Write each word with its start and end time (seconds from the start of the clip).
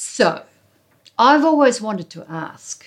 So, 0.00 0.44
I've 1.18 1.44
always 1.44 1.80
wanted 1.80 2.08
to 2.10 2.24
ask 2.30 2.86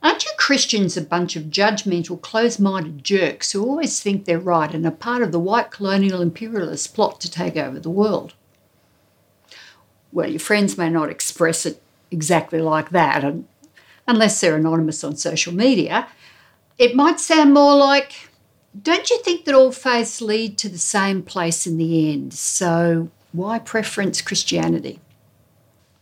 Aren't 0.00 0.24
you 0.24 0.30
Christians 0.38 0.96
a 0.96 1.00
bunch 1.00 1.34
of 1.34 1.46
judgmental, 1.46 2.22
close 2.22 2.60
minded 2.60 3.02
jerks 3.02 3.50
who 3.50 3.64
always 3.64 4.00
think 4.00 4.24
they're 4.24 4.38
right 4.38 4.72
and 4.72 4.86
are 4.86 4.92
part 4.92 5.20
of 5.20 5.32
the 5.32 5.40
white 5.40 5.72
colonial 5.72 6.22
imperialist 6.22 6.94
plot 6.94 7.20
to 7.22 7.28
take 7.30 7.56
over 7.56 7.80
the 7.80 7.90
world? 7.90 8.34
Well, 10.12 10.30
your 10.30 10.38
friends 10.38 10.78
may 10.78 10.90
not 10.90 11.10
express 11.10 11.66
it 11.66 11.82
exactly 12.12 12.60
like 12.60 12.90
that, 12.90 13.24
and 13.24 13.48
unless 14.06 14.40
they're 14.40 14.54
anonymous 14.54 15.02
on 15.02 15.16
social 15.16 15.52
media. 15.52 16.06
It 16.78 16.94
might 16.94 17.18
sound 17.18 17.52
more 17.52 17.74
like, 17.74 18.28
don't 18.80 19.10
you 19.10 19.20
think 19.24 19.44
that 19.44 19.56
all 19.56 19.72
faiths 19.72 20.22
lead 20.22 20.56
to 20.58 20.68
the 20.68 20.78
same 20.78 21.24
place 21.24 21.66
in 21.66 21.78
the 21.78 22.12
end? 22.12 22.32
So 22.32 23.10
why 23.32 23.58
preference 23.58 24.22
Christianity? 24.22 25.00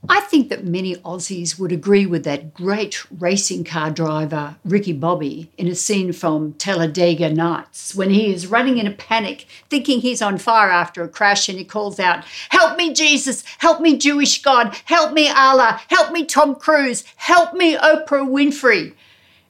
I 0.07 0.21
think 0.21 0.49
that 0.49 0.65
many 0.65 0.95
Aussies 0.97 1.59
would 1.59 1.73
agree 1.73 2.07
with 2.07 2.23
that 2.23 2.55
great 2.55 3.05
racing 3.21 3.65
car 3.65 3.91
driver, 3.91 4.57
Ricky 4.65 4.93
Bobby, 4.93 5.51
in 5.59 5.67
a 5.67 5.75
scene 5.75 6.13
from 6.13 6.53
Talladega 6.53 7.31
Nights 7.31 7.97
when 7.97 8.11
he 8.11 8.33
is 8.33 8.47
running 8.47 8.79
in 8.79 8.87
a 8.87 8.93
panic, 8.93 9.47
thinking 9.69 10.01
he's 10.01 10.23
on 10.23 10.39
fire 10.39 10.71
after 10.71 11.03
a 11.03 11.09
crash, 11.09 11.49
and 11.49 11.59
he 11.59 11.65
calls 11.65 11.99
out, 11.99 12.25
Help 12.51 12.79
me, 12.79 12.93
Jesus! 12.93 13.43
Help 13.59 13.81
me, 13.81 13.99
Jewish 13.99 14.41
God! 14.41 14.77
Help 14.85 15.13
me, 15.13 15.29
Allah! 15.29 15.81
Help 15.89 16.13
me, 16.13 16.25
Tom 16.25 16.55
Cruise! 16.55 17.03
Help 17.17 17.55
me, 17.55 17.77
Oprah 17.77 18.25
Winfrey! 18.25 18.95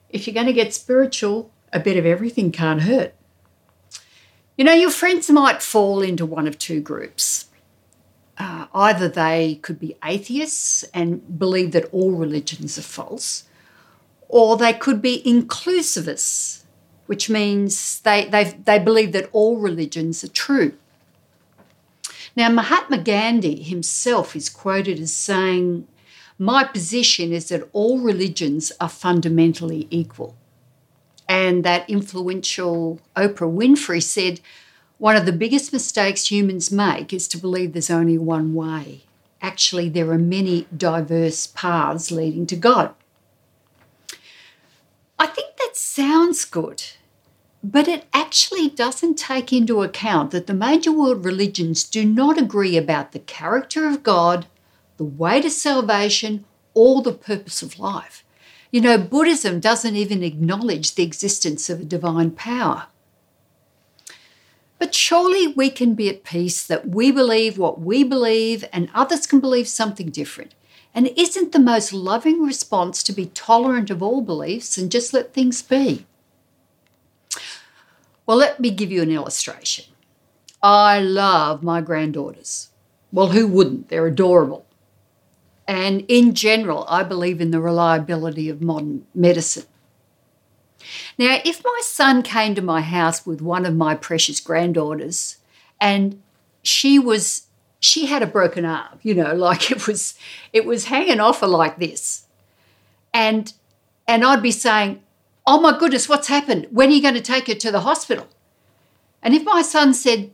If 0.09 0.27
you're 0.27 0.35
going 0.35 0.47
to 0.47 0.55
get 0.55 0.73
spiritual, 0.73 1.51
a 1.75 1.81
bit 1.81 1.99
of 1.99 2.07
everything 2.07 2.53
can't 2.53 2.83
hurt. 2.83 3.15
You 4.57 4.65
know, 4.65 4.73
your 4.73 4.91
friends 4.91 5.29
might 5.29 5.63
fall 5.63 6.01
into 6.01 6.25
one 6.25 6.49
of 6.49 6.59
two 6.59 6.81
groups 6.81 7.48
uh, 8.39 8.67
either 8.73 9.09
they 9.09 9.57
could 9.63 9.79
be 9.79 9.97
atheists 10.05 10.85
and 10.95 11.39
believe 11.39 11.73
that 11.73 11.89
all 11.93 12.13
religions 12.13 12.79
are 12.79 12.83
false, 12.83 13.45
or 14.29 14.57
they 14.57 14.73
could 14.73 15.03
be 15.03 15.23
inclusivists, 15.25 16.63
which 17.07 17.29
means 17.29 18.01
they, 18.01 18.27
they, 18.27 18.45
they 18.65 18.79
believe 18.79 19.13
that 19.13 19.29
all 19.33 19.57
religions 19.57 20.23
are 20.23 20.29
true. 20.29 20.75
Now, 22.37 22.49
Mahatma 22.51 22.99
Gandhi 22.99 23.63
himself 23.63 24.37
is 24.37 24.49
quoted 24.49 25.01
as 25.01 25.13
saying, 25.13 25.89
My 26.39 26.63
position 26.63 27.33
is 27.33 27.49
that 27.49 27.69
all 27.73 27.99
religions 27.99 28.71
are 28.81 28.89
fundamentally 28.89 29.89
equal. 29.91 30.37
And 31.29 31.65
that 31.65 31.91
influential 31.91 33.01
Oprah 33.17 33.53
Winfrey 33.53 34.03
said, 34.03 34.41
one 34.99 35.15
of 35.17 35.27
the 35.27 35.33
biggest 35.33 35.73
mistakes 35.73 36.31
humans 36.31 36.73
make 36.73 37.13
is 37.13 37.29
to 37.29 37.39
believe 37.39 37.73
there's 37.73 37.91
only 37.91 38.19
one 38.19 38.53
way. 38.53 39.03
Actually, 39.41 39.89
there 39.89 40.11
are 40.11 40.19
many 40.19 40.67
diverse 40.77 41.47
paths 41.47 42.11
leading 42.11 42.47
to 42.47 42.57
God. 42.57 42.93
I 45.17 45.27
think 45.27 45.57
that 45.57 45.77
sounds 45.77 46.45
good, 46.45 46.83
but 47.63 47.87
it 47.87 48.07
actually 48.13 48.69
doesn't 48.69 49.17
take 49.17 49.53
into 49.53 49.83
account 49.83 50.33
that 50.33 50.49
the 50.49 50.55
major 50.55 50.91
world 50.91 51.25
religions 51.25 51.85
do 51.85 52.05
not 52.05 52.37
agree 52.37 52.77
about 52.77 53.13
the 53.13 53.21
character 53.21 53.87
of 53.87 54.03
God, 54.03 54.47
the 54.97 55.05
way 55.05 55.41
to 55.41 55.51
salvation, 55.51 56.45
or 56.75 57.03
the 57.03 57.13
purpose 57.13 57.63
of 57.63 57.79
life. 57.79 58.25
You 58.73 58.81
know, 58.81 58.99
Buddhism 58.99 59.61
doesn't 59.61 59.97
even 59.97 60.25
acknowledge 60.25 60.95
the 60.95 61.05
existence 61.05 61.71
of 61.71 61.81
a 61.81 61.85
divine 61.85 62.33
power. 62.33 62.87
But 64.79 64.95
surely 64.95 65.49
we 65.49 65.71
can 65.71 65.95
be 65.95 66.09
at 66.09 66.25
peace 66.25 66.67
that 66.67 66.89
we 66.89 67.11
believe 67.11 67.59
what 67.59 67.81
we 67.81 68.05
believe 68.05 68.65
and 68.73 68.89
others 68.95 69.27
can 69.27 69.41
believe 69.41 69.69
something 69.69 70.11
different. 70.11 70.55
And 70.95 71.11
isn't 71.17 71.53
the 71.53 71.59
most 71.59 71.93
loving 71.93 72.43
response 72.43 73.03
to 73.05 73.13
be 73.13 73.27
tolerant 73.27 73.91
of 73.91 74.03
all 74.03 74.21
beliefs 74.21 74.79
and 74.79 74.91
just 74.91 75.13
let 75.13 75.33
things 75.33 75.63
be? 75.63 76.07
Well, 78.27 78.37
let 78.37 78.61
me 78.61 78.71
give 78.71 78.93
you 78.93 79.03
an 79.03 79.11
illustration. 79.11 79.87
I 80.63 81.01
love 81.01 81.63
my 81.63 81.81
granddaughters. 81.81 82.69
Well, 83.13 83.29
who 83.29 83.47
wouldn't? 83.47 83.89
They're 83.89 84.07
adorable. 84.07 84.67
And 85.67 86.05
in 86.09 86.35
general, 86.35 86.85
I 86.89 87.03
believe 87.03 87.41
in 87.41 87.51
the 87.51 87.61
reliability 87.61 88.49
of 88.49 88.63
modern 88.63 89.07
medicine. 89.15 89.67
Now, 91.19 91.39
if 91.45 91.65
my 91.65 91.81
son 91.83 92.23
came 92.23 92.55
to 92.55 92.63
my 92.63 92.81
house 92.81 93.27
with 93.27 93.41
one 93.41 93.67
of 93.67 93.75
my 93.75 93.95
precious 93.95 94.41
granddaughters 94.41 95.39
and 95.81 96.23
she 96.63 96.99
was 96.99 97.45
she 97.81 98.07
had 98.07 98.23
a 98.23 98.27
broken 98.27 98.65
arm, 98.65 98.99
you 99.03 99.15
know, 99.15 99.35
like 99.49 99.71
it 99.71 99.87
was 99.87 100.15
it 100.53 100.65
was 100.65 100.87
hanging 100.87 101.21
off 101.21 101.41
her 101.41 101.47
like 101.47 101.79
this. 101.79 102.27
And 103.13 103.53
and 104.07 104.25
I'd 104.25 104.43
be 104.43 104.51
saying, 104.51 105.03
"Oh 105.47 105.61
my 105.61 105.77
goodness, 105.79 106.09
what's 106.09 106.29
happened? 106.29 106.67
When 106.71 106.91
are 106.91 106.93
you 106.93 107.03
going 107.03 107.15
to 107.15 107.21
take 107.21 107.47
her 107.49 107.55
to 107.55 107.71
the 107.71 107.81
hospital?" 107.81 108.27
And 109.23 109.35
if 109.35 109.45
my 109.45 109.63
son 109.63 109.95
said, 109.95 110.31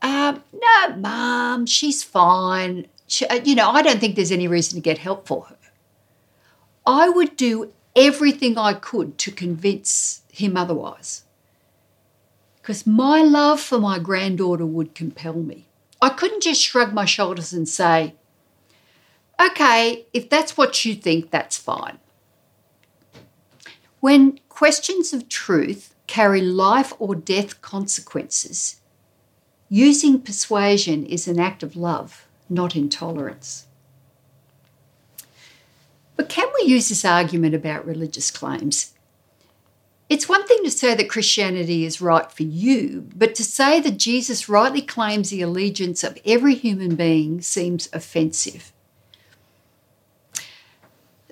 uh, 0.00 0.38
"No, 0.52 0.96
mum, 0.96 1.66
she's 1.66 2.02
fine. 2.02 2.86
She, 3.06 3.26
uh, 3.26 3.40
you 3.44 3.54
know, 3.54 3.70
I 3.70 3.82
don't 3.82 4.00
think 4.00 4.16
there's 4.16 4.32
any 4.32 4.48
reason 4.48 4.76
to 4.76 4.82
get 4.82 4.98
help 4.98 5.26
for 5.26 5.44
her," 5.44 5.56
I 6.86 7.08
would 7.08 7.36
do 7.36 7.72
everything 7.98 8.56
I 8.56 8.74
could 8.74 9.18
to 9.18 9.32
convince 9.32 10.22
him 10.32 10.56
otherwise. 10.56 11.24
Because 12.56 12.86
my 12.86 13.22
love 13.22 13.60
for 13.60 13.78
my 13.78 13.98
granddaughter 13.98 14.64
would 14.64 14.94
compel 14.94 15.34
me. 15.34 15.66
I 16.00 16.10
couldn't 16.10 16.42
just 16.42 16.62
shrug 16.62 16.92
my 16.92 17.04
shoulders 17.04 17.52
and 17.52 17.68
say, 17.68 18.14
okay, 19.40 20.06
if 20.12 20.30
that's 20.30 20.56
what 20.56 20.84
you 20.84 20.94
think, 20.94 21.30
that's 21.30 21.56
fine. 21.56 21.98
When 24.00 24.38
questions 24.48 25.12
of 25.12 25.28
truth 25.28 25.94
carry 26.06 26.40
life 26.40 26.92
or 26.98 27.14
death 27.14 27.60
consequences, 27.62 28.80
using 29.68 30.20
persuasion 30.20 31.04
is 31.04 31.26
an 31.26 31.40
act 31.40 31.62
of 31.62 31.74
love, 31.74 32.28
not 32.48 32.76
intolerance. 32.76 33.67
But 36.18 36.28
can 36.28 36.48
we 36.58 36.68
use 36.68 36.88
this 36.88 37.04
argument 37.04 37.54
about 37.54 37.86
religious 37.86 38.32
claims? 38.32 38.92
It's 40.08 40.28
one 40.28 40.44
thing 40.48 40.64
to 40.64 40.70
say 40.70 40.96
that 40.96 41.08
Christianity 41.08 41.84
is 41.84 42.00
right 42.00 42.30
for 42.32 42.42
you, 42.42 43.08
but 43.14 43.36
to 43.36 43.44
say 43.44 43.80
that 43.80 43.98
Jesus 43.98 44.48
rightly 44.48 44.82
claims 44.82 45.30
the 45.30 45.42
allegiance 45.42 46.02
of 46.02 46.18
every 46.26 46.56
human 46.56 46.96
being 46.96 47.40
seems 47.40 47.88
offensive. 47.92 48.72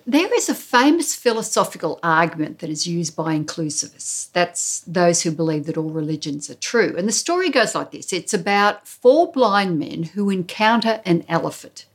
There 0.07 0.33
is 0.33 0.49
a 0.49 0.55
famous 0.55 1.17
philosophical 1.17 1.99
argument 2.01 2.61
that 2.61 2.71
is 2.71 2.87
used 2.87 3.17
by 3.17 3.37
inclusivists. 3.37 4.31
That's 4.31 4.83
those 4.83 5.23
who 5.23 5.33
believe 5.33 5.67
that 5.67 5.77
all 5.77 5.91
religions 5.91 6.49
are 6.49 6.55
true. 6.55 6.95
And 6.97 7.09
the 7.09 7.13
story 7.13 7.51
goes 7.51 7.75
like 7.75 7.91
this 7.91 8.13
it's 8.13 8.33
about 8.33 8.87
four 8.87 9.33
blind 9.33 9.81
men 9.81 10.05
who 10.05 10.31
encounter 10.31 11.01
an 11.05 11.25
elephant. 11.29 11.87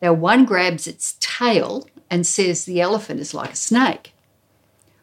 Now, 0.00 0.12
one 0.12 0.44
grabs 0.44 0.86
its 0.86 1.16
tail 1.18 1.88
and 2.12 2.26
says 2.26 2.66
the 2.66 2.80
elephant 2.80 3.20
is 3.20 3.32
like 3.32 3.52
a 3.52 3.56
snake. 3.56 4.12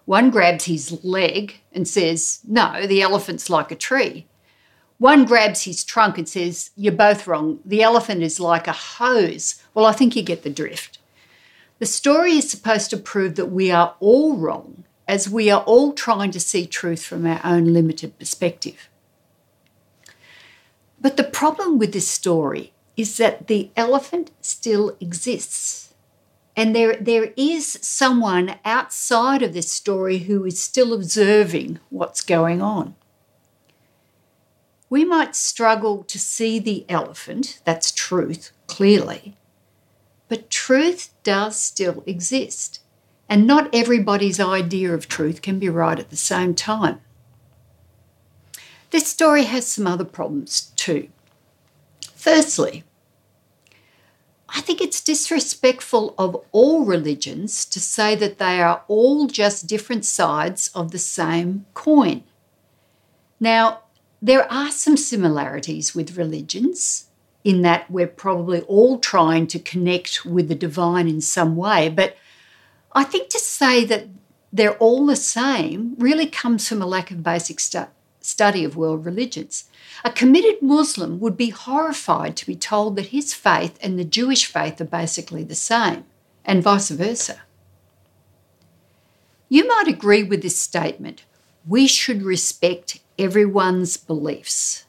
One 0.05 0.29
grabs 0.29 0.65
his 0.65 1.03
leg 1.03 1.55
and 1.73 1.87
says, 1.87 2.39
no, 2.47 2.85
the 2.85 3.01
elephant's 3.01 3.49
like 3.49 3.71
a 3.71 3.75
tree. 3.75 4.27
One 4.99 5.25
grabs 5.25 5.63
his 5.63 5.83
trunk 5.83 6.17
and 6.17 6.27
says, 6.27 6.71
You're 6.75 6.91
both 6.91 7.25
wrong. 7.25 7.61
The 7.65 7.81
elephant 7.81 8.21
is 8.21 8.39
like 8.39 8.67
a 8.67 8.73
hose. 8.73 9.63
Well, 9.73 9.85
I 9.85 9.93
think 9.93 10.15
you 10.15 10.21
get 10.21 10.43
the 10.43 10.49
drift. 10.49 10.99
The 11.79 11.85
story 11.85 12.33
is 12.33 12.51
supposed 12.51 12.89
to 12.89 12.97
prove 12.97 13.35
that 13.35 13.45
we 13.45 13.71
are 13.71 13.95
all 14.01 14.35
wrong, 14.35 14.83
as 15.07 15.29
we 15.29 15.49
are 15.49 15.61
all 15.61 15.93
trying 15.93 16.31
to 16.31 16.39
see 16.39 16.67
truth 16.67 17.03
from 17.05 17.25
our 17.25 17.39
own 17.45 17.71
limited 17.73 18.19
perspective. 18.19 18.89
But 20.99 21.15
the 21.15 21.23
problem 21.23 21.79
with 21.79 21.93
this 21.93 22.09
story 22.09 22.73
is 22.97 23.15
that 23.17 23.47
the 23.47 23.71
elephant 23.77 24.31
still 24.41 24.97
exists. 24.99 25.88
And 26.59 26.75
there, 26.75 26.97
there 26.97 27.31
is 27.37 27.79
someone 27.81 28.57
outside 28.65 29.41
of 29.41 29.53
this 29.53 29.71
story 29.71 30.17
who 30.17 30.43
is 30.43 30.59
still 30.59 30.91
observing 30.91 31.79
what's 31.89 32.19
going 32.19 32.61
on. 32.61 32.95
We 34.89 35.05
might 35.05 35.37
struggle 35.37 36.03
to 36.03 36.19
see 36.19 36.59
the 36.59 36.85
elephant, 36.89 37.61
that's 37.63 37.93
truth, 37.93 38.51
clearly, 38.67 39.37
but 40.27 40.49
truth 40.49 41.11
does 41.23 41.57
still 41.57 42.03
exist. 42.05 42.81
And 43.29 43.47
not 43.47 43.73
everybody's 43.73 44.41
idea 44.41 44.93
of 44.93 45.07
truth 45.07 45.41
can 45.41 45.59
be 45.59 45.69
right 45.69 45.97
at 45.97 46.09
the 46.09 46.17
same 46.17 46.55
time. 46.55 46.99
This 48.89 49.07
story 49.07 49.43
has 49.43 49.65
some 49.65 49.87
other 49.87 50.03
problems 50.03 50.73
too. 50.75 51.07
Firstly, 52.15 52.83
I 54.55 54.61
think 54.61 54.81
it's 54.81 55.01
disrespectful 55.01 56.15
of 56.17 56.43
all 56.51 56.83
religions 56.85 57.65
to 57.65 57.79
say 57.79 58.15
that 58.15 58.39
they 58.39 58.61
are 58.61 58.83
all 58.87 59.27
just 59.27 59.67
different 59.67 60.05
sides 60.05 60.69
of 60.73 60.91
the 60.91 60.97
same 60.99 61.65
coin. 61.73 62.23
Now, 63.39 63.81
there 64.21 64.51
are 64.51 64.71
some 64.71 64.97
similarities 64.97 65.95
with 65.95 66.17
religions. 66.17 67.05
in 67.45 67.61
that 67.61 67.89
we're 67.89 68.05
probably 68.05 68.59
all 68.63 68.99
trying 68.99 69.47
to 69.47 69.57
connect 69.59 70.25
with 70.25 70.49
the 70.49 70.55
divine 70.55 71.07
in 71.07 71.21
some 71.21 71.55
way. 71.55 71.87
But 71.87 72.17
I 72.91 73.05
think 73.05 73.29
to 73.29 73.39
say 73.39 73.85
that 73.85 74.07
they're 74.51 74.77
all 74.77 75.05
the 75.05 75.15
same 75.15 75.95
really 75.97 76.25
comes 76.25 76.67
from 76.67 76.81
a 76.81 76.85
lack 76.85 77.11
of 77.11 77.23
basic 77.23 77.61
stu- 77.61 77.87
study 78.29 78.63
of 78.63 78.75
world 78.75 79.05
religions. 79.05 79.65
A 80.03 80.11
committed 80.11 80.61
Muslim 80.61 81.19
would 81.19 81.35
be 81.35 81.49
horrified 81.49 82.37
to 82.37 82.45
be 82.45 82.55
told 82.55 82.95
that 82.95 83.07
his 83.07 83.33
faith 83.33 83.77
and 83.81 83.97
the 83.97 84.05
Jewish 84.05 84.45
faith 84.45 84.79
are 84.79 84.85
basically 84.85 85.43
the 85.43 85.55
same, 85.55 86.05
and 86.45 86.63
vice 86.63 86.89
versa. 86.89 87.41
You 89.49 89.67
might 89.67 89.87
agree 89.87 90.23
with 90.23 90.41
this 90.41 90.59
statement 90.59 91.23
we 91.67 91.87
should 91.87 92.23
respect 92.23 92.99
everyone's 93.17 93.97
beliefs. 93.97 94.85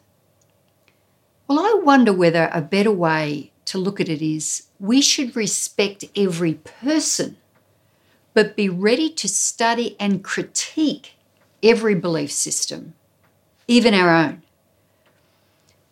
Well, 1.48 1.58
I 1.58 1.80
wonder 1.82 2.12
whether 2.12 2.48
a 2.52 2.60
better 2.60 2.92
way 2.92 3.50
to 3.66 3.78
look 3.78 4.00
at 4.00 4.08
it 4.08 4.22
is 4.22 4.68
we 4.78 5.00
should 5.00 5.36
respect 5.36 6.04
every 6.16 6.54
person, 6.54 7.36
but 8.34 8.56
be 8.56 8.68
ready 8.68 9.10
to 9.10 9.28
study 9.28 9.96
and 9.98 10.24
critique 10.24 11.14
every 11.62 11.94
belief 11.94 12.30
system, 12.30 12.94
even 13.70 13.94
our 13.94 14.10
own. 14.10 14.42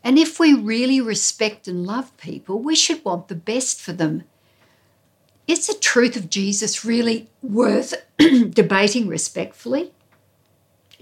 And 0.03 0.19
if 0.19 0.41
we 0.41 0.53
really 0.53 1.01
respect 1.01 1.69
and 1.69 1.87
love 1.87 2.17
people, 2.17 2.59
we 2.59 2.75
should 2.75 3.05
want 3.05 3.29
the 3.29 3.37
best 3.37 3.81
for 3.81 3.93
them. 3.93 4.25
Is 5.47 5.69
the 5.69 5.75
truth 5.75 6.17
of 6.17 6.29
Jesus 6.29 6.85
really 6.85 7.31
worth 7.41 7.95
debating 8.19 9.07
respectfully? 9.07 9.93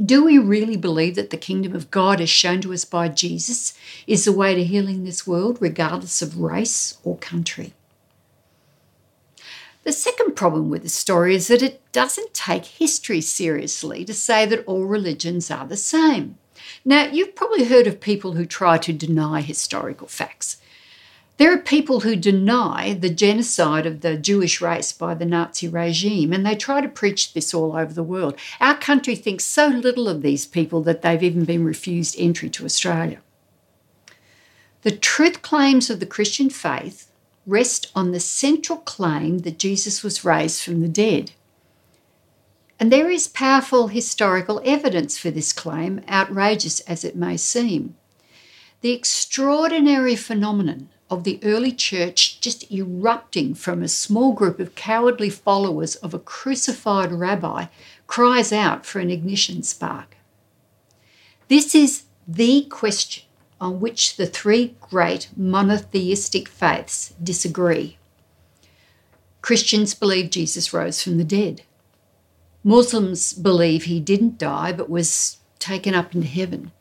Do 0.04 0.26
we 0.26 0.36
really 0.36 0.76
believe 0.76 1.14
that 1.14 1.30
the 1.30 1.38
kingdom 1.38 1.74
of 1.74 1.90
God, 1.90 2.20
as 2.20 2.28
shown 2.28 2.60
to 2.60 2.74
us 2.74 2.84
by 2.84 3.08
Jesus, 3.08 3.72
is 4.06 4.26
the 4.26 4.32
way 4.32 4.54
to 4.54 4.62
healing 4.62 5.04
this 5.04 5.26
world, 5.26 5.56
regardless 5.58 6.20
of 6.20 6.38
race 6.38 6.98
or 7.02 7.16
country? 7.16 7.72
The 9.84 9.92
second 9.92 10.36
problem 10.36 10.68
with 10.68 10.82
the 10.82 10.90
story 10.90 11.34
is 11.34 11.48
that 11.48 11.62
it 11.62 11.80
doesn't 11.92 12.34
take 12.34 12.66
history 12.66 13.22
seriously 13.22 14.04
to 14.04 14.12
say 14.12 14.44
that 14.44 14.64
all 14.66 14.84
religions 14.84 15.50
are 15.50 15.66
the 15.66 15.78
same. 15.78 16.36
Now, 16.88 17.06
you've 17.06 17.34
probably 17.34 17.64
heard 17.64 17.88
of 17.88 18.00
people 18.00 18.34
who 18.34 18.46
try 18.46 18.78
to 18.78 18.92
deny 18.92 19.40
historical 19.40 20.06
facts. 20.06 20.58
There 21.36 21.52
are 21.52 21.58
people 21.58 22.00
who 22.00 22.14
deny 22.14 22.94
the 22.94 23.10
genocide 23.10 23.86
of 23.86 24.02
the 24.02 24.16
Jewish 24.16 24.60
race 24.60 24.92
by 24.92 25.14
the 25.14 25.26
Nazi 25.26 25.66
regime, 25.66 26.32
and 26.32 26.46
they 26.46 26.54
try 26.54 26.80
to 26.80 26.88
preach 26.88 27.34
this 27.34 27.52
all 27.52 27.76
over 27.76 27.92
the 27.92 28.04
world. 28.04 28.38
Our 28.60 28.76
country 28.78 29.16
thinks 29.16 29.42
so 29.42 29.66
little 29.66 30.08
of 30.08 30.22
these 30.22 30.46
people 30.46 30.80
that 30.84 31.02
they've 31.02 31.24
even 31.24 31.44
been 31.44 31.64
refused 31.64 32.14
entry 32.18 32.48
to 32.50 32.64
Australia. 32.64 33.20
The 34.82 34.96
truth 34.96 35.42
claims 35.42 35.90
of 35.90 35.98
the 35.98 36.06
Christian 36.06 36.50
faith 36.50 37.10
rest 37.46 37.90
on 37.96 38.12
the 38.12 38.20
central 38.20 38.78
claim 38.78 39.38
that 39.38 39.58
Jesus 39.58 40.04
was 40.04 40.24
raised 40.24 40.62
from 40.62 40.82
the 40.82 40.88
dead. 40.88 41.32
And 42.78 42.92
there 42.92 43.10
is 43.10 43.26
powerful 43.26 43.88
historical 43.88 44.60
evidence 44.64 45.16
for 45.16 45.30
this 45.30 45.52
claim, 45.52 46.02
outrageous 46.08 46.80
as 46.80 47.04
it 47.04 47.16
may 47.16 47.36
seem. 47.36 47.96
The 48.82 48.92
extraordinary 48.92 50.16
phenomenon 50.16 50.90
of 51.08 51.24
the 51.24 51.40
early 51.42 51.72
church 51.72 52.40
just 52.40 52.70
erupting 52.70 53.54
from 53.54 53.82
a 53.82 53.88
small 53.88 54.32
group 54.32 54.60
of 54.60 54.74
cowardly 54.74 55.30
followers 55.30 55.94
of 55.96 56.12
a 56.12 56.18
crucified 56.18 57.12
rabbi 57.12 57.66
cries 58.06 58.52
out 58.52 58.84
for 58.84 58.98
an 58.98 59.10
ignition 59.10 59.62
spark. 59.62 60.16
This 61.48 61.74
is 61.74 62.04
the 62.26 62.66
question 62.68 63.24
on 63.60 63.80
which 63.80 64.16
the 64.16 64.26
three 64.26 64.74
great 64.80 65.28
monotheistic 65.36 66.48
faiths 66.48 67.14
disagree. 67.22 67.96
Christians 69.40 69.94
believe 69.94 70.30
Jesus 70.30 70.72
rose 70.72 71.02
from 71.02 71.18
the 71.18 71.24
dead. 71.24 71.62
Muslims 72.68 73.32
believe 73.32 73.84
he 73.84 74.00
didn't 74.00 74.38
die 74.38 74.72
but 74.72 74.90
was 74.90 75.36
taken 75.60 75.94
up 75.94 76.16
into 76.16 76.26
heaven. 76.26 76.72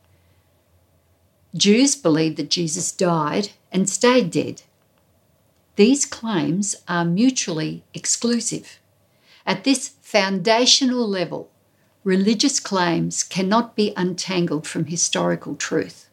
Jews 1.55 1.95
believe 1.95 2.37
that 2.37 2.49
Jesus 2.49 2.91
died 2.91 3.51
and 3.71 3.87
stayed 3.87 4.31
dead. 4.31 4.63
These 5.75 6.07
claims 6.07 6.75
are 6.87 7.05
mutually 7.05 7.83
exclusive. 7.93 8.79
At 9.45 9.63
this 9.63 9.89
foundational 10.01 11.07
level, 11.07 11.51
religious 12.03 12.59
claims 12.59 13.21
cannot 13.21 13.75
be 13.75 13.93
untangled 13.95 14.65
from 14.65 14.85
historical 14.85 15.55
truth. 15.55 16.09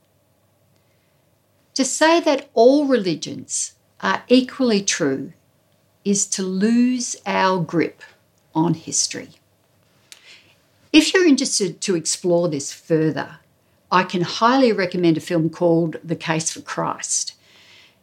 To 1.77 1.85
say 1.87 2.21
that 2.21 2.51
all 2.53 2.85
religions 2.85 3.73
are 4.03 4.23
equally 4.29 4.83
true 4.83 5.33
is 6.05 6.27
to 6.27 6.43
lose 6.43 7.17
our 7.25 7.59
grip 7.59 8.03
on 8.55 8.75
history. 8.75 9.31
If 10.93 11.15
you're 11.15 11.27
interested 11.27 11.81
to 11.81 11.97
explore 11.97 12.51
this 12.51 12.71
further, 12.71 13.39
I 13.91 14.03
can 14.03 14.21
highly 14.21 14.73
recommend 14.73 15.17
a 15.17 15.21
film 15.21 15.49
called 15.49 15.97
The 16.05 16.15
Case 16.15 16.51
for 16.51 16.61
Christ. 16.61 17.33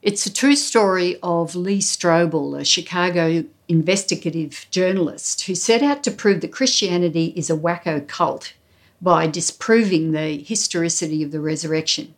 It's 0.02 0.26
a 0.26 0.34
true 0.34 0.56
story 0.56 1.20
of 1.22 1.54
Lee 1.54 1.82
Strobel, 1.82 2.60
a 2.60 2.66
Chicago 2.66 3.44
investigative 3.68 4.66
journalist 4.72 5.44
who 5.44 5.54
set 5.54 5.84
out 5.84 6.04
to 6.04 6.10
prove 6.10 6.42
that 6.42 6.52
Christianity 6.52 7.32
is 7.36 7.52
a 7.52 7.56
wacko 7.56 8.08
cult 8.08 8.54
by 9.00 9.28
disproving 9.28 10.12
the 10.12 10.42
historicity 10.42 11.22
of 11.22 11.32
the 11.32 11.40
resurrection. 11.40 12.16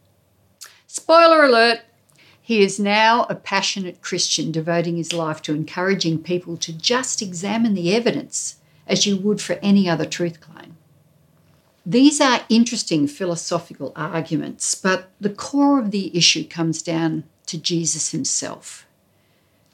Spoiler 0.88 1.44
alert! 1.44 1.81
He 2.41 2.63
is 2.63 2.79
now 2.79 3.25
a 3.29 3.35
passionate 3.35 4.01
Christian 4.01 4.53
devoting 4.53 4.95
his 4.95 5.12
life 5.12 5.41
to 5.41 5.53
encouraging 5.53 6.24
people 6.24 6.56
to 6.57 6.71
just 6.71 7.21
examine 7.21 7.74
the 7.74 7.94
evidence 7.94 8.56
as 8.91 9.07
you 9.07 9.15
would 9.15 9.41
for 9.41 9.53
any 9.63 9.89
other 9.89 10.05
truth 10.05 10.41
claim. 10.41 10.75
These 11.85 12.19
are 12.21 12.45
interesting 12.49 13.07
philosophical 13.07 13.93
arguments, 13.95 14.75
but 14.75 15.09
the 15.19 15.31
core 15.31 15.79
of 15.79 15.89
the 15.89 16.15
issue 16.15 16.47
comes 16.47 16.83
down 16.83 17.23
to 17.47 17.57
Jesus 17.57 18.11
himself. 18.11 18.85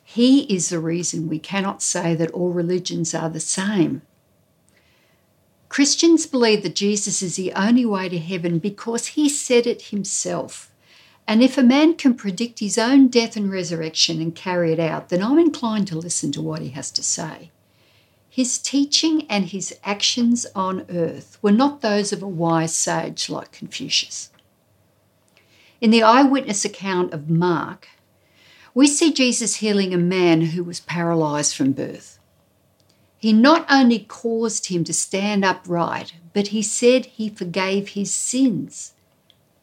He 0.06 0.44
is 0.44 0.70
the 0.70 0.80
reason 0.80 1.28
we 1.28 1.40
cannot 1.40 1.82
say 1.82 2.16
that 2.16 2.32
all 2.32 2.52
religions 2.52 3.14
are 3.14 3.30
the 3.30 3.42
same. 3.42 4.04
Christians 5.68 6.26
believe 6.26 6.64
that 6.64 6.76
Jesus 6.76 7.22
is 7.22 7.36
the 7.36 7.52
only 7.54 7.86
way 7.86 8.08
to 8.08 8.18
heaven 8.18 8.58
because 8.60 9.08
he 9.08 9.28
said 9.28 9.68
it 9.68 9.82
himself. 9.94 10.72
And 11.28 11.44
if 11.44 11.58
a 11.58 11.64
man 11.64 11.96
can 11.96 12.14
predict 12.14 12.60
his 12.60 12.78
own 12.78 13.10
death 13.10 13.36
and 13.36 13.52
resurrection 13.52 14.22
and 14.22 14.34
carry 14.34 14.72
it 14.72 14.80
out, 14.80 15.10
then 15.10 15.22
I'm 15.22 15.40
inclined 15.40 15.88
to 15.90 15.98
listen 15.98 16.32
to 16.34 16.42
what 16.42 16.62
he 16.62 16.70
has 16.70 16.90
to 16.92 17.04
say. 17.04 17.52
His 18.38 18.60
teaching 18.60 19.26
and 19.32 19.46
his 19.46 19.76
actions 19.84 20.46
on 20.54 20.86
earth 20.90 21.40
were 21.42 21.52
not 21.52 21.82
those 21.82 22.14
of 22.14 22.22
a 22.22 22.28
wise 22.28 22.76
sage 22.76 23.32
like 23.32 23.52
Confucius. 23.52 24.30
In 25.82 25.90
the 25.90 26.04
eyewitness 26.04 26.64
account 26.64 27.14
of 27.14 27.32
Mark, 27.32 27.88
we 28.76 28.86
see 28.86 29.12
Jesus 29.12 29.56
healing 29.56 29.92
a 29.92 29.98
man 29.98 30.42
who 30.42 30.64
was 30.64 30.80
paralyzed 30.80 31.56
from 31.56 31.72
birth. 31.72 32.20
He 33.18 33.34
not 33.34 33.66
only 33.72 34.06
caused 34.08 34.68
him 34.68 34.84
to 34.84 34.94
stand 34.94 35.44
upright, 35.44 36.14
but 36.32 36.50
he 36.50 36.62
said 36.62 37.08
he 37.08 37.30
forgave 37.30 37.88
his 37.90 38.14
sins, 38.14 38.94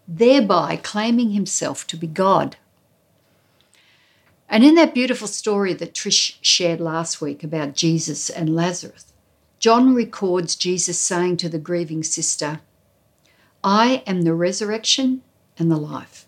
thereby 0.09 0.81
claiming 0.83 1.31
himself 1.31 1.87
to 1.87 1.97
be 1.97 2.09
God. 2.09 2.57
And 4.48 4.62
in 4.62 4.74
that 4.74 4.94
beautiful 4.94 5.26
story 5.26 5.72
that 5.74 5.94
Trish 5.94 6.36
shared 6.40 6.80
last 6.80 7.20
week 7.20 7.42
about 7.42 7.74
Jesus 7.74 8.30
and 8.30 8.54
Lazarus, 8.54 9.12
John 9.58 9.94
records 9.94 10.56
Jesus 10.56 10.98
saying 10.98 11.38
to 11.38 11.48
the 11.48 11.58
grieving 11.58 12.02
sister, 12.02 12.60
I 13.62 14.02
am 14.06 14.22
the 14.22 14.34
resurrection 14.34 15.22
and 15.58 15.70
the 15.70 15.76
life. 15.76 16.26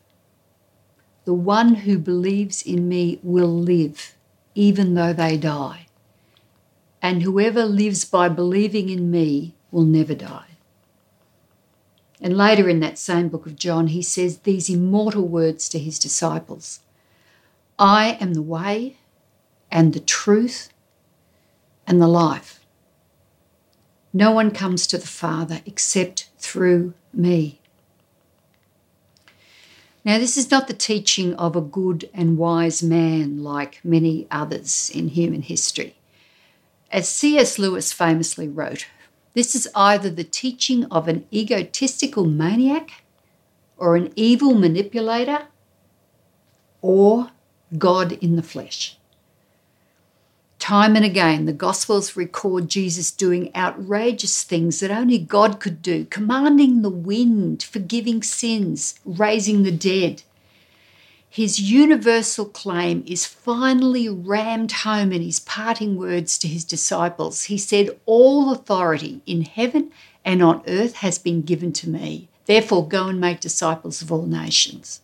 The 1.27 1.35
one 1.35 1.75
who 1.75 1.99
believes 1.99 2.63
in 2.63 2.89
me 2.89 3.19
will 3.23 3.53
live, 3.53 4.15
even 4.55 4.95
though 4.95 5.13
they 5.13 5.37
die. 5.37 5.87
And 7.03 7.23
whoever 7.23 7.65
lives 7.65 8.05
by 8.05 8.29
believing 8.29 8.89
in 8.89 9.11
me 9.11 9.55
will 9.71 9.85
never 9.85 10.15
die. 10.15 10.57
And 12.21 12.37
later 12.37 12.69
in 12.69 12.81
that 12.81 12.97
same 12.97 13.29
book 13.29 13.45
of 13.45 13.57
John, 13.57 13.89
he 13.89 14.01
says 14.01 14.39
these 14.39 14.71
immortal 14.71 15.29
words 15.29 15.69
to 15.69 15.79
his 15.79 15.99
disciples 15.99 16.81
I 17.79 18.17
am 18.21 18.35
the 18.35 18.43
way 18.43 18.97
and 19.71 19.93
the 19.93 20.01
truth 20.01 20.71
and 21.87 22.01
the 22.01 22.09
life. 22.09 22.65
No 24.13 24.31
one 24.31 24.51
comes 24.51 24.87
to 24.87 24.99
the 24.99 25.07
Father 25.07 25.61
except 25.67 26.31
through 26.39 26.95
me. 27.13 27.61
Now, 30.07 30.19
this 30.19 30.37
is 30.37 30.51
not 30.51 30.69
the 30.69 30.75
teaching 30.75 31.35
of 31.35 31.57
a 31.57 31.61
good 31.61 32.09
and 32.15 32.39
wise 32.39 32.83
man 32.83 33.43
like 33.43 33.81
many 33.85 34.27
others 34.31 34.91
in 34.95 35.09
human 35.09 35.43
history. 35.43 35.97
As 36.93 37.09
C.S. 37.09 37.59
Lewis 37.59 37.93
famously 37.93 38.49
wrote, 38.49 38.87
this 39.35 39.55
is 39.55 39.69
either 39.75 40.09
the 40.09 40.25
teaching 40.25 40.85
of 40.87 41.09
an 41.09 41.27
egotistical 41.31 42.25
maniac 42.25 43.03
or 43.77 43.97
an 43.97 44.13
evil 44.17 44.55
manipulator 44.55 45.49
or 46.81 47.33
God 47.77 48.13
in 48.13 48.37
the 48.37 48.43
flesh. 48.43 48.97
Time 50.59 50.97
and 50.97 51.05
again, 51.05 51.45
the 51.45 51.53
Gospels 51.53 52.17
record 52.17 52.69
Jesus 52.69 53.11
doing 53.11 53.55
outrageous 53.55 54.43
things 54.43 54.81
that 54.81 54.91
only 54.91 55.19
God 55.19 55.61
could 55.61 55.83
do, 55.83 56.07
commanding 56.07 56.83
the 56.83 56.91
wind, 56.91 57.63
forgiving 57.63 58.23
sins, 58.23 58.99
raising 59.05 59.63
the 59.63 59.71
dead. 59.71 60.23
His 61.29 61.61
universal 61.61 62.47
claim 62.47 63.05
is 63.07 63.27
finally 63.27 64.09
rammed 64.09 64.73
home 64.73 65.13
in 65.13 65.21
his 65.21 65.39
parting 65.39 65.97
words 65.97 66.39
to 66.39 66.49
his 66.49 66.65
disciples. 66.65 67.45
He 67.45 67.59
said, 67.59 67.91
All 68.07 68.51
authority 68.51 69.21
in 69.27 69.43
heaven 69.43 69.93
and 70.25 70.43
on 70.43 70.63
earth 70.67 70.97
has 70.97 71.19
been 71.19 71.43
given 71.43 71.73
to 71.75 71.91
me. 71.91 72.29
Therefore, 72.47 72.89
go 72.89 73.09
and 73.09 73.21
make 73.21 73.41
disciples 73.41 74.01
of 74.01 74.11
all 74.11 74.25
nations. 74.25 75.03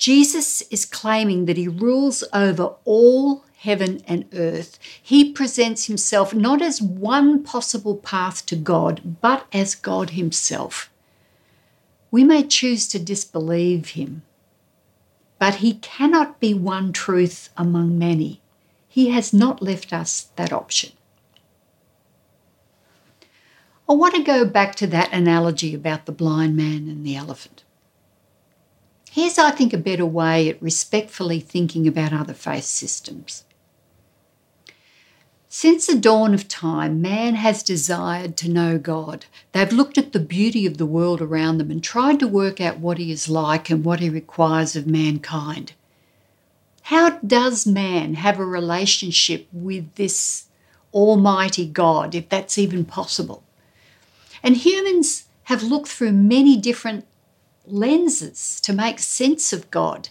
Jesus 0.00 0.62
is 0.70 0.86
claiming 0.86 1.44
that 1.44 1.58
he 1.58 1.68
rules 1.68 2.24
over 2.32 2.72
all 2.86 3.44
heaven 3.58 4.02
and 4.08 4.24
earth. 4.32 4.78
He 5.02 5.30
presents 5.30 5.88
himself 5.88 6.32
not 6.32 6.62
as 6.62 6.80
one 6.80 7.42
possible 7.42 7.96
path 7.96 8.46
to 8.46 8.56
God, 8.56 9.20
but 9.20 9.46
as 9.52 9.74
God 9.74 10.10
himself. 10.10 10.88
We 12.10 12.24
may 12.24 12.44
choose 12.44 12.88
to 12.88 12.98
disbelieve 12.98 13.90
him, 13.90 14.22
but 15.38 15.56
he 15.56 15.74
cannot 15.74 16.40
be 16.40 16.54
one 16.54 16.94
truth 16.94 17.50
among 17.54 17.98
many. 17.98 18.40
He 18.88 19.10
has 19.10 19.34
not 19.34 19.60
left 19.60 19.92
us 19.92 20.28
that 20.36 20.50
option. 20.50 20.92
I 23.86 23.92
want 23.92 24.14
to 24.14 24.22
go 24.22 24.46
back 24.46 24.76
to 24.76 24.86
that 24.86 25.12
analogy 25.12 25.74
about 25.74 26.06
the 26.06 26.12
blind 26.12 26.56
man 26.56 26.88
and 26.88 27.04
the 27.04 27.16
elephant. 27.16 27.64
Here's, 29.12 29.38
I 29.38 29.50
think, 29.50 29.72
a 29.72 29.78
better 29.78 30.06
way 30.06 30.48
at 30.48 30.62
respectfully 30.62 31.40
thinking 31.40 31.88
about 31.88 32.12
other 32.12 32.32
faith 32.32 32.64
systems. 32.64 33.42
Since 35.48 35.88
the 35.88 35.96
dawn 35.96 36.32
of 36.32 36.46
time, 36.46 37.02
man 37.02 37.34
has 37.34 37.64
desired 37.64 38.36
to 38.36 38.48
know 38.48 38.78
God. 38.78 39.26
They've 39.50 39.72
looked 39.72 39.98
at 39.98 40.12
the 40.12 40.20
beauty 40.20 40.64
of 40.64 40.78
the 40.78 40.86
world 40.86 41.20
around 41.20 41.58
them 41.58 41.72
and 41.72 41.82
tried 41.82 42.20
to 42.20 42.28
work 42.28 42.60
out 42.60 42.78
what 42.78 42.98
He 42.98 43.10
is 43.10 43.28
like 43.28 43.68
and 43.68 43.84
what 43.84 43.98
He 43.98 44.08
requires 44.08 44.76
of 44.76 44.86
mankind. 44.86 45.72
How 46.82 47.18
does 47.18 47.66
man 47.66 48.14
have 48.14 48.38
a 48.38 48.44
relationship 48.44 49.48
with 49.52 49.92
this 49.96 50.46
Almighty 50.94 51.66
God, 51.66 52.14
if 52.14 52.28
that's 52.28 52.58
even 52.58 52.84
possible? 52.84 53.42
And 54.40 54.56
humans 54.56 55.24
have 55.44 55.64
looked 55.64 55.88
through 55.88 56.12
many 56.12 56.56
different 56.56 57.06
lenses 57.72 58.60
to 58.62 58.72
make 58.72 58.98
sense 58.98 59.52
of 59.52 59.70
God. 59.70 60.08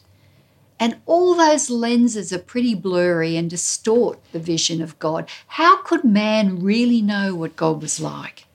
And 0.80 0.98
all 1.06 1.36
those 1.36 1.70
lenses 1.70 2.32
are 2.32 2.40
pretty 2.40 2.74
blurry 2.74 3.36
and 3.36 3.50
distort 3.50 4.20
the 4.32 4.40
vision 4.40 4.82
of 4.82 4.98
God. 5.00 5.30
How 5.48 5.82
could 5.82 6.06
man 6.06 6.62
really 6.62 7.02
know 7.02 7.36
what 7.36 7.58
God 7.58 7.82
was 7.82 8.00
like? 8.00 8.46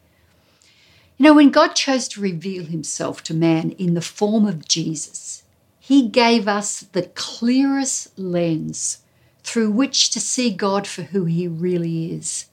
You 1.18 1.25
know, 1.25 1.34
when 1.34 1.50
God 1.50 1.75
chose 1.75 2.08
to 2.08 2.20
reveal 2.20 2.64
himself 2.64 3.23
to 3.25 3.34
man 3.34 3.70
in 3.73 3.94
the 3.94 4.00
form 4.00 4.46
of 4.46 4.66
Jesus, 4.66 5.44
he 5.78 6.08
gave 6.08 6.49
us 6.49 6.80
the 6.80 7.02
clearest 7.14 8.18
lens 8.18 8.99
through 9.42 9.70
which 9.70 10.11
to 10.11 10.20
see 10.20 10.50
God 10.50 10.87
for 10.87 11.02
who 11.02 11.26
he 11.26 11.46
really 11.46 12.11
is 12.12 12.46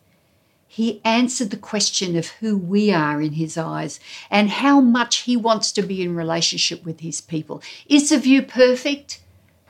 he 0.74 1.02
answered 1.04 1.50
the 1.50 1.58
question 1.58 2.16
of 2.16 2.28
who 2.40 2.58
we 2.58 2.94
are 2.94 3.22
in 3.22 3.34
his 3.34 3.58
eyes 3.58 4.00
and 4.30 4.50
how 4.50 4.80
much 4.80 5.18
he 5.24 5.36
wants 5.36 5.70
to 5.70 5.82
be 5.82 6.02
in 6.02 6.16
relationship 6.16 6.86
with 6.86 7.02
his 7.02 7.20
people. 7.20 7.62
Is 7.88 8.08
the 8.08 8.18
view 8.18 8.42
perfect? 8.42 9.20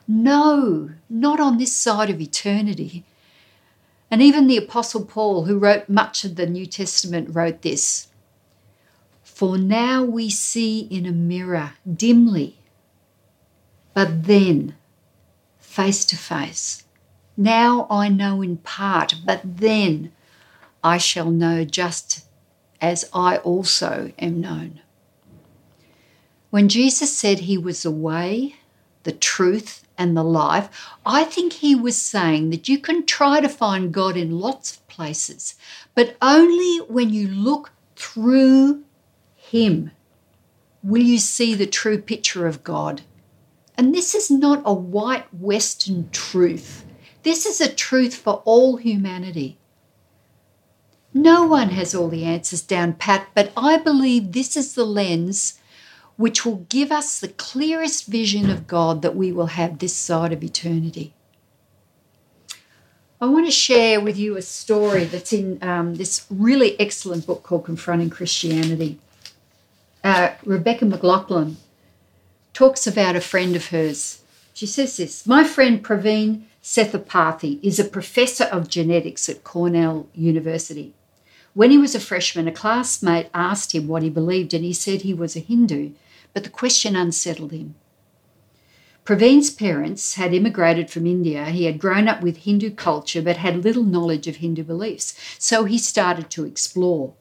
No, 0.07 0.91
not 1.09 1.39
on 1.39 1.57
this 1.57 1.75
side 1.75 2.11
of 2.11 2.21
eternity. 2.21 3.03
And 4.11 4.21
even 4.21 4.45
the 4.45 4.57
Apostle 4.57 5.03
Paul, 5.03 5.45
who 5.45 5.57
wrote 5.57 5.89
much 5.89 6.23
of 6.23 6.35
the 6.35 6.45
New 6.45 6.67
Testament, 6.67 7.33
wrote 7.33 7.63
this 7.63 8.09
For 9.23 9.57
now 9.57 10.03
we 10.03 10.29
see 10.29 10.81
in 10.81 11.07
a 11.07 11.11
mirror 11.11 11.73
dimly, 11.91 12.59
but 13.95 14.25
then 14.25 14.75
face 15.57 16.05
to 16.05 16.15
face. 16.15 16.83
Now 17.35 17.87
I 17.89 18.07
know 18.07 18.43
in 18.43 18.57
part, 18.57 19.15
but 19.25 19.41
then 19.43 20.11
I 20.83 20.97
shall 20.97 21.31
know 21.31 21.63
just 21.63 22.25
as 22.79 23.09
I 23.13 23.37
also 23.37 24.11
am 24.17 24.41
known. 24.41 24.81
When 26.49 26.67
Jesus 26.67 27.15
said 27.15 27.39
he 27.39 27.57
was 27.57 27.83
the 27.83 27.91
way, 27.91 28.55
the 29.03 29.11
truth, 29.11 29.85
and 29.97 30.17
the 30.17 30.23
life, 30.23 30.67
I 31.05 31.23
think 31.23 31.53
he 31.53 31.75
was 31.75 32.01
saying 32.01 32.49
that 32.49 32.67
you 32.67 32.79
can 32.79 33.05
try 33.05 33.39
to 33.39 33.47
find 33.47 33.93
God 33.93 34.17
in 34.17 34.39
lots 34.39 34.75
of 34.75 34.87
places, 34.87 35.55
but 35.93 36.17
only 36.21 36.77
when 36.87 37.11
you 37.11 37.27
look 37.27 37.71
through 37.95 38.83
him 39.35 39.91
will 40.83 41.03
you 41.03 41.19
see 41.19 41.53
the 41.53 41.67
true 41.67 42.01
picture 42.01 42.47
of 42.47 42.63
God. 42.63 43.01
And 43.77 43.93
this 43.93 44.15
is 44.15 44.31
not 44.31 44.63
a 44.65 44.73
white 44.73 45.31
Western 45.33 46.09
truth. 46.09 46.83
This 47.23 47.45
is 47.45 47.61
a 47.61 47.71
truth 47.71 48.15
for 48.15 48.41
all 48.45 48.77
humanity. 48.77 49.57
No 51.13 51.45
one 51.45 51.69
has 51.69 51.93
all 51.93 52.07
the 52.07 52.23
answers 52.23 52.61
down 52.61 52.93
pat, 52.93 53.27
but 53.33 53.51
I 53.57 53.77
believe 53.77 54.31
this 54.31 54.55
is 54.55 54.75
the 54.75 54.85
lens 54.85 55.59
which 56.15 56.45
will 56.45 56.67
give 56.69 56.91
us 56.91 57.19
the 57.19 57.27
clearest 57.27 58.05
vision 58.05 58.49
of 58.49 58.67
God 58.67 59.01
that 59.01 59.15
we 59.15 59.31
will 59.31 59.47
have 59.47 59.79
this 59.79 59.95
side 59.95 60.31
of 60.31 60.43
eternity. 60.43 61.13
I 63.19 63.25
want 63.25 63.45
to 63.45 63.51
share 63.51 63.99
with 63.99 64.17
you 64.17 64.37
a 64.37 64.41
story 64.41 65.03
that's 65.03 65.33
in 65.33 65.59
um, 65.61 65.95
this 65.95 66.25
really 66.29 66.79
excellent 66.79 67.27
book 67.27 67.43
called 67.43 67.65
Confronting 67.65 68.09
Christianity. 68.09 68.99
Uh, 70.03 70.31
Rebecca 70.43 70.85
McLaughlin 70.85 71.57
talks 72.53 72.87
about 72.87 73.15
a 73.15 73.21
friend 73.21 73.55
of 73.55 73.67
hers. 73.67 74.21
She 74.53 74.65
says 74.65 74.97
this 74.97 75.27
My 75.27 75.43
friend 75.43 75.83
Praveen 75.83 76.43
Sethupathy 76.63 77.59
is 77.63 77.79
a 77.79 77.83
professor 77.83 78.45
of 78.45 78.69
genetics 78.69 79.27
at 79.29 79.43
Cornell 79.43 80.07
University. 80.13 80.93
When 81.53 81.71
he 81.71 81.77
was 81.77 81.95
a 81.95 81.99
freshman, 81.99 82.47
a 82.47 82.51
classmate 82.51 83.29
asked 83.33 83.73
him 83.73 83.87
what 83.87 84.03
he 84.03 84.09
believed, 84.09 84.53
and 84.53 84.63
he 84.63 84.73
said 84.73 85.01
he 85.01 85.13
was 85.13 85.35
a 85.35 85.39
Hindu, 85.39 85.91
but 86.33 86.43
the 86.43 86.49
question 86.49 86.95
unsettled 86.95 87.51
him. 87.51 87.75
Praveen's 89.03 89.49
parents 89.49 90.13
had 90.13 90.33
immigrated 90.33 90.89
from 90.89 91.07
India. 91.07 91.45
He 91.45 91.65
had 91.65 91.79
grown 91.79 92.07
up 92.07 92.21
with 92.21 92.37
Hindu 92.37 92.71
culture 92.71 93.21
but 93.21 93.37
had 93.37 93.63
little 93.63 93.83
knowledge 93.83 94.27
of 94.27 94.37
Hindu 94.37 94.63
beliefs, 94.63 95.13
so 95.39 95.65
he 95.65 95.77
started 95.77 96.29
to 96.29 96.45
explore. 96.45 97.13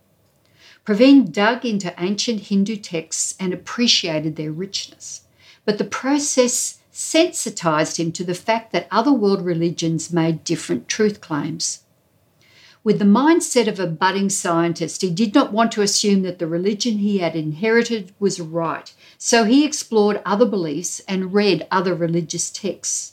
Praveen 0.85 1.33
dug 1.33 1.65
into 1.65 1.95
ancient 1.99 2.43
Hindu 2.43 2.77
texts 2.77 3.35
and 3.41 3.53
appreciated 3.53 4.37
their 4.37 4.53
richness, 4.53 5.23
but 5.65 5.79
the 5.79 5.85
process 5.85 6.79
sensitized 6.93 7.99
him 7.99 8.13
to 8.13 8.25
the 8.25 8.35
fact 8.35 8.73
that 8.73 8.87
other 8.91 9.13
world 9.13 9.45
religions 9.45 10.13
made 10.13 10.45
different 10.45 10.87
truth 10.87 11.21
claims. 11.21 11.81
With 12.83 12.99
the 12.99 13.05
mindset 13.05 13.69
of 13.69 13.79
a 13.79 13.87
budding 13.87 14.31
scientist, 14.31 15.03
he 15.03 15.11
did 15.11 15.35
not 15.35 15.53
want 15.53 15.71
to 15.73 15.83
assume 15.83 16.23
that 16.23 16.39
the 16.39 16.47
religion 16.47 16.97
he 16.99 17.19
had 17.19 17.37
inherited 17.37 18.15
was 18.19 18.41
right, 18.41 18.91
so 19.19 19.45
he 19.45 19.67
explored 19.67 20.23
other 20.25 20.47
beliefs 20.47 21.03
and 21.07 21.35
read 21.35 21.67
other 21.71 21.95
religious 21.95 22.51
texts. 22.51 23.13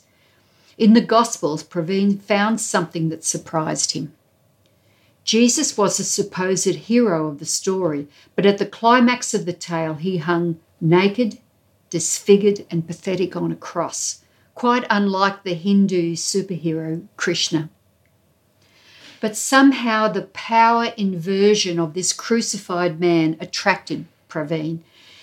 In 0.78 0.94
the 0.94 1.02
Gospels, 1.02 1.62
Praveen 1.62 2.18
found 2.18 2.62
something 2.62 3.10
that 3.10 3.24
surprised 3.24 3.92
him. 3.92 4.14
Jesus 5.22 5.76
was 5.76 5.98
the 5.98 6.04
supposed 6.04 6.64
hero 6.64 7.28
of 7.28 7.38
the 7.38 7.44
story, 7.44 8.08
but 8.34 8.46
at 8.46 8.56
the 8.56 8.64
climax 8.64 9.34
of 9.34 9.44
the 9.44 9.52
tale, 9.52 9.96
he 9.96 10.16
hung 10.16 10.58
naked, 10.80 11.40
disfigured, 11.90 12.64
and 12.70 12.86
pathetic 12.86 13.36
on 13.36 13.52
a 13.52 13.56
cross, 13.56 14.22
quite 14.54 14.86
unlike 14.88 15.42
the 15.42 15.52
Hindu 15.52 16.14
superhero 16.14 17.06
Krishna. 17.18 17.68
But 19.20 19.36
somehow 19.36 20.08
the 20.08 20.22
power 20.22 20.92
inversion 20.96 21.78
of 21.78 21.94
this 21.94 22.12
crucified 22.12 23.00
man 23.00 23.36
attracted 23.40 24.06
Praveen. 24.28 24.80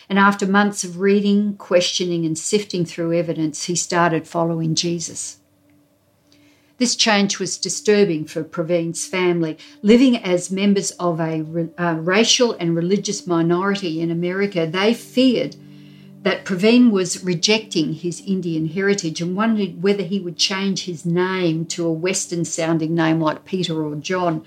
And 0.09 0.19
after 0.19 0.45
months 0.45 0.83
of 0.83 0.99
reading, 0.99 1.55
questioning, 1.55 2.25
and 2.25 2.37
sifting 2.37 2.85
through 2.85 3.17
evidence, 3.17 3.65
he 3.65 3.75
started 3.75 4.27
following 4.27 4.75
Jesus. 4.75 5.39
This 6.77 6.95
change 6.95 7.39
was 7.39 7.57
disturbing 7.57 8.25
for 8.25 8.43
Praveen's 8.43 9.05
family. 9.05 9.57
Living 9.81 10.17
as 10.17 10.51
members 10.51 10.91
of 10.91 11.21
a 11.21 11.69
uh, 11.77 11.93
racial 11.93 12.51
and 12.59 12.75
religious 12.75 13.25
minority 13.25 14.01
in 14.01 14.11
America, 14.11 14.67
they 14.67 14.93
feared 14.93 15.55
that 16.25 16.43
Praveen 16.43 16.89
was 16.89 17.23
rejecting 17.23 17.93
his 17.93 18.19
Indian 18.25 18.67
heritage 18.67 19.21
and 19.21 19.35
wondered 19.35 19.83
whether 19.83 20.01
he 20.01 20.19
would 20.19 20.37
change 20.37 20.85
his 20.85 21.05
name 21.05 21.67
to 21.67 21.85
a 21.85 21.91
Western 21.91 22.43
sounding 22.43 22.95
name 22.95 23.21
like 23.21 23.45
Peter 23.45 23.85
or 23.85 23.93
John. 23.93 24.43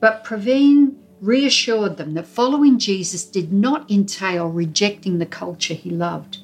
But 0.00 0.24
Praveen 0.24 0.96
reassured 1.20 1.96
them 1.96 2.14
that 2.14 2.26
following 2.26 2.80
Jesus 2.80 3.24
did 3.24 3.52
not 3.52 3.88
entail 3.88 4.48
rejecting 4.48 5.18
the 5.18 5.26
culture 5.26 5.74
he 5.74 5.90
loved. 5.90 6.38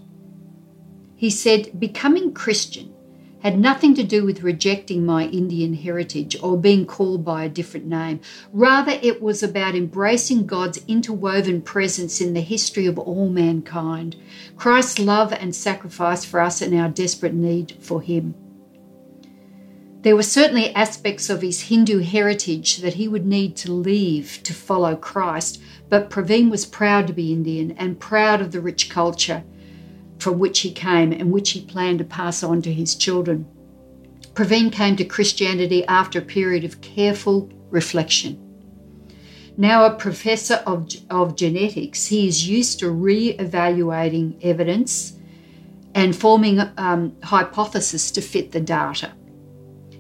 He 1.16 1.28
said, 1.28 1.81
Becoming 1.81 2.33
Christian 2.33 2.92
had 3.43 3.59
nothing 3.59 3.93
to 3.95 4.05
do 4.05 4.25
with 4.25 4.43
rejecting 4.43 5.05
my 5.05 5.27
Indian 5.27 5.75
heritage 5.75 6.37
or 6.43 6.57
being 6.57 6.87
called 6.87 7.25
by 7.25 7.43
a 7.43 7.49
different 7.49 7.87
name. 7.87 8.21
Rather, 8.53 8.93
it 9.03 9.21
was 9.21 9.43
about 9.43 9.75
embracing 9.75 10.47
God's 10.47 10.81
interwoven 10.87 11.61
presence 11.61 12.21
in 12.21 12.35
the 12.35 12.41
history 12.41 12.87
of 12.87 12.99
all 12.99 13.29
mankind, 13.29 14.15
Christ's 14.57 15.01
love 15.01 15.33
and 15.33 15.55
sacrifice 15.55 16.25
for 16.25 16.39
us 16.39 16.63
and 16.63 16.73
our 16.79 16.89
desperate 16.89 17.35
need 17.35 17.77
for 17.81 18.01
Him. 18.01 18.35
There 20.03 20.17
were 20.17 20.23
certainly 20.23 20.75
aspects 20.75 21.31
of 21.31 21.43
his 21.43 21.63
Hindu 21.63 22.01
heritage 22.01 22.79
that 22.79 22.95
he 22.95 23.07
would 23.07 23.25
need 23.25 23.55
to 23.59 23.73
leave 23.73 24.41
to 24.43 24.53
follow 24.53 24.97
Christ, 24.97 25.61
but 25.89 26.11
Praveen 26.11 26.51
was 26.51 26.67
proud 26.67 27.07
to 27.07 27.13
be 27.13 27.33
Indian 27.33 27.71
and 27.73 28.01
proud 28.01 28.41
of 28.41 28.51
the 28.51 28.61
rich 28.61 28.91
culture 28.91 29.45
from 30.23 30.38
which 30.38 30.61
he 30.61 30.71
came 30.71 31.12
and 31.12 31.33
which 31.33 31.50
he 31.50 31.61
planned 31.61 31.99
to 31.99 32.05
pass 32.05 32.43
on 32.43 32.62
to 32.62 32.73
his 32.73 32.95
children. 32.95 33.47
Praveen 34.35 34.73
came 34.73 34.97
to 34.97 35.05
Christianity 35.05 35.85
after 35.87 36.19
a 36.19 36.23
period 36.23 36.64
of 36.64 36.81
careful 36.81 37.50
reflection. 37.71 38.38
Now, 39.57 39.85
a 39.85 39.95
professor 39.95 40.62
of, 40.67 40.88
of 41.11 41.37
genetics, 41.37 42.07
he 42.07 42.26
is 42.26 42.49
used 42.49 42.79
to 42.79 42.91
re 42.91 43.31
evaluating 43.31 44.38
evidence 44.43 45.14
and 45.95 46.17
forming 46.17 46.61
um, 46.79 47.14
hypotheses 47.23 48.11
to 48.12 48.23
fit 48.23 48.52
the 48.52 48.61
data. 48.61 49.12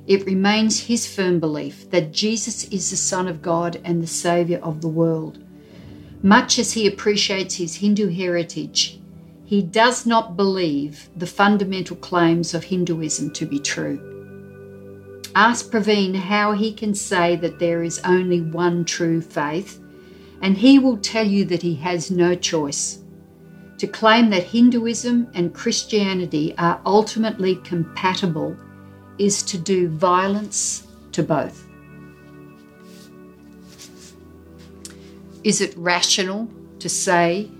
It 0.06 0.24
remains 0.24 0.80
his 0.80 1.06
firm 1.06 1.38
belief 1.38 1.90
that 1.90 2.12
Jesus 2.12 2.64
is 2.64 2.90
the 2.90 2.96
Son 2.96 3.28
of 3.28 3.42
God 3.42 3.80
and 3.84 4.02
the 4.02 4.06
Saviour 4.06 4.60
of 4.60 4.80
the 4.80 4.88
world. 4.88 5.44
Much 6.22 6.58
as 6.58 6.72
he 6.72 6.86
appreciates 6.86 7.56
his 7.56 7.76
Hindu 7.76 8.08
heritage, 8.08 9.01
he 9.52 9.60
does 9.60 10.06
not 10.06 10.34
believe 10.34 11.10
the 11.14 11.26
fundamental 11.26 11.94
claims 11.96 12.54
of 12.54 12.64
Hinduism 12.64 13.34
to 13.34 13.44
be 13.44 13.58
true. 13.58 14.00
Ask 15.34 15.70
Praveen 15.70 16.14
how 16.14 16.52
he 16.52 16.72
can 16.72 16.94
say 16.94 17.36
that 17.36 17.58
there 17.58 17.82
is 17.82 18.00
only 18.02 18.40
one 18.40 18.86
true 18.86 19.20
faith, 19.20 19.78
and 20.40 20.56
he 20.56 20.78
will 20.78 20.96
tell 20.96 21.26
you 21.26 21.44
that 21.44 21.60
he 21.60 21.74
has 21.74 22.10
no 22.10 22.34
choice. 22.34 23.00
To 23.76 23.86
claim 23.86 24.30
that 24.30 24.44
Hinduism 24.44 25.28
and 25.34 25.52
Christianity 25.52 26.54
are 26.56 26.80
ultimately 26.86 27.56
compatible 27.56 28.56
is 29.18 29.42
to 29.42 29.58
do 29.58 29.90
violence 29.90 30.86
to 31.12 31.22
both. 31.22 31.68
Is 35.44 35.60
it 35.60 35.76
rational 35.76 36.48
to 36.78 36.88
say 36.88 37.50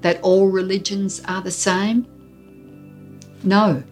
that 0.00 0.20
all 0.22 0.48
religions 0.48 1.20
are 1.26 1.42
the 1.42 1.50
same? 1.50 2.06
No. 3.42 3.82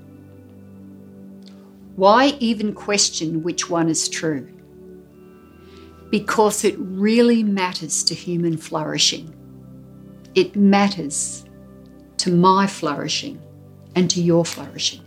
Why 1.96 2.36
even 2.40 2.74
question 2.74 3.42
which 3.42 3.70
one 3.70 3.88
is 3.88 4.08
true? 4.08 4.48
Because 6.10 6.64
it 6.64 6.76
really 6.78 7.42
matters 7.42 8.04
to 8.04 8.14
human 8.14 8.56
flourishing. 8.56 9.34
It 10.34 10.54
matters 10.54 11.44
to 12.18 12.30
my 12.30 12.66
flourishing 12.66 13.40
and 13.94 14.10
to 14.10 14.20
your 14.20 14.44
flourishing. 14.44 15.00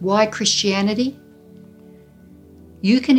Why 0.00 0.26
Christianity? 0.26 1.18
You 2.82 3.00
can 3.00 3.18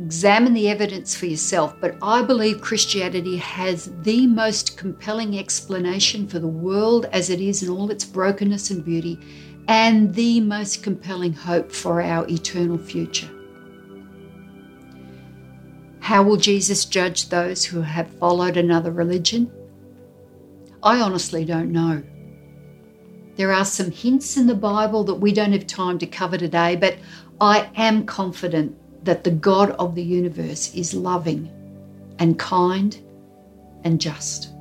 Examine 0.00 0.54
the 0.54 0.68
evidence 0.68 1.14
for 1.14 1.26
yourself, 1.26 1.76
but 1.80 1.96
I 2.02 2.22
believe 2.22 2.60
Christianity 2.60 3.36
has 3.36 3.92
the 4.02 4.26
most 4.26 4.76
compelling 4.76 5.38
explanation 5.38 6.26
for 6.26 6.38
the 6.38 6.48
world 6.48 7.06
as 7.12 7.30
it 7.30 7.40
is 7.40 7.62
in 7.62 7.68
all 7.68 7.90
its 7.90 8.04
brokenness 8.04 8.70
and 8.70 8.84
beauty, 8.84 9.18
and 9.68 10.14
the 10.14 10.40
most 10.40 10.82
compelling 10.82 11.32
hope 11.32 11.70
for 11.70 12.00
our 12.00 12.26
eternal 12.28 12.78
future. 12.78 13.28
How 16.00 16.22
will 16.22 16.36
Jesus 16.36 16.84
judge 16.84 17.28
those 17.28 17.64
who 17.64 17.80
have 17.80 18.10
followed 18.18 18.56
another 18.56 18.90
religion? 18.90 19.52
I 20.82 21.00
honestly 21.00 21.44
don't 21.44 21.70
know. 21.70 22.02
There 23.36 23.52
are 23.52 23.64
some 23.64 23.90
hints 23.90 24.36
in 24.36 24.46
the 24.46 24.54
Bible 24.54 25.04
that 25.04 25.14
we 25.14 25.32
don't 25.32 25.52
have 25.52 25.66
time 25.66 25.98
to 26.00 26.06
cover 26.06 26.36
today, 26.36 26.76
but 26.76 26.96
I 27.40 27.70
am 27.76 28.04
confident 28.04 28.76
that 29.04 29.24
the 29.24 29.30
God 29.30 29.70
of 29.72 29.94
the 29.94 30.02
universe 30.02 30.74
is 30.74 30.94
loving 30.94 31.50
and 32.18 32.38
kind 32.38 33.00
and 33.84 34.00
just. 34.00 34.52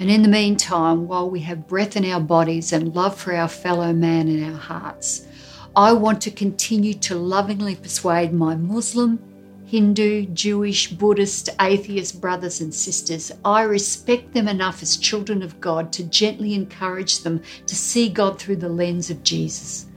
And 0.00 0.10
in 0.10 0.22
the 0.22 0.28
meantime, 0.28 1.08
while 1.08 1.28
we 1.28 1.40
have 1.40 1.66
breath 1.66 1.96
in 1.96 2.04
our 2.04 2.20
bodies 2.20 2.72
and 2.72 2.94
love 2.94 3.18
for 3.18 3.34
our 3.34 3.48
fellow 3.48 3.92
man 3.92 4.28
in 4.28 4.44
our 4.44 4.58
hearts, 4.58 5.26
I 5.74 5.92
want 5.92 6.20
to 6.22 6.30
continue 6.30 6.94
to 6.94 7.14
lovingly 7.14 7.74
persuade 7.74 8.32
my 8.32 8.54
Muslim, 8.54 9.18
Hindu, 9.66 10.26
Jewish, 10.26 10.90
Buddhist, 10.92 11.50
atheist 11.60 12.20
brothers 12.20 12.60
and 12.60 12.72
sisters. 12.72 13.32
I 13.44 13.62
respect 13.62 14.32
them 14.32 14.48
enough 14.48 14.82
as 14.82 14.96
children 14.96 15.42
of 15.42 15.60
God 15.60 15.92
to 15.92 16.04
gently 16.04 16.54
encourage 16.54 17.20
them 17.20 17.42
to 17.66 17.76
see 17.76 18.08
God 18.08 18.38
through 18.38 18.56
the 18.56 18.68
lens 18.68 19.10
of 19.10 19.22
Jesus 19.24 19.87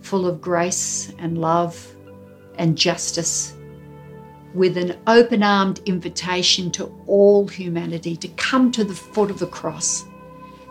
full 0.00 0.26
of 0.26 0.40
grace 0.40 1.12
and 1.18 1.38
love 1.38 1.96
and 2.56 2.76
justice, 2.76 3.54
with 4.54 4.76
an 4.76 4.98
open 5.06 5.42
armed 5.42 5.80
invitation 5.86 6.70
to 6.72 6.84
all 7.06 7.46
humanity 7.46 8.16
to 8.16 8.28
come 8.28 8.70
to 8.72 8.84
the 8.84 8.94
foot 8.94 9.30
of 9.30 9.38
the 9.38 9.46
cross 9.46 10.04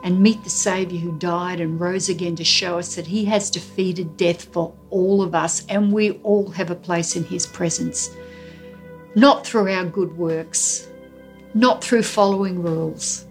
and 0.04 0.22
meet 0.22 0.44
the 0.44 0.50
Saviour 0.50 1.00
who 1.00 1.18
died 1.18 1.60
and 1.60 1.80
rose 1.80 2.10
again 2.10 2.36
to 2.38 2.44
show 2.44 2.80
us 2.80 2.96
that 2.96 3.08
He 3.08 3.26
has 3.26 3.50
defeated 3.50 4.18
death 4.18 4.46
for 4.54 4.74
all 4.89 5.22
of 5.22 5.36
us 5.36 5.65
and 5.68 5.92
we 5.92 6.12
all 6.24 6.50
have 6.52 6.72
a 6.72 6.76
place 6.76 7.15
in 7.15 7.24
His 7.24 7.46
presence. 7.46 8.15
Not 9.15 9.46
through 9.46 9.72
our 9.72 9.86
good 9.86 10.18
works, 10.18 10.89
not 11.54 11.84
through 11.84 12.04
following 12.04 12.62
rules, 12.62 13.26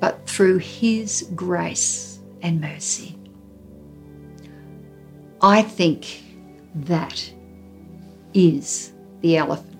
but 0.00 0.26
through 0.28 0.58
His 0.58 1.30
grace 1.34 2.20
and 2.42 2.60
mercy. 2.60 3.15
I 5.46 5.62
think 5.62 6.24
that 6.74 7.32
is 8.34 8.92
the 9.20 9.36
elephant. 9.36 9.75